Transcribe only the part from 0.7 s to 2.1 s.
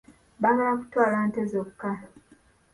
kutwala nte zokka.